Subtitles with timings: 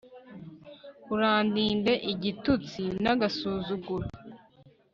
[1.13, 4.07] urandinde igitutsi n'agasuzuguro